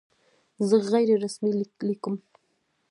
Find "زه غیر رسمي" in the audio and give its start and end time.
0.67-1.51